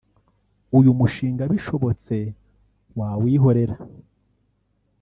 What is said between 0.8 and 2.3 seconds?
mushinga bishobotse